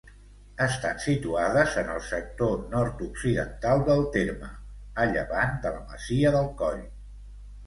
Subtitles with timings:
[0.67, 4.51] Estan situades en el sector nord-occidental del terme,
[5.05, 6.83] a llevant de la masia del Coll.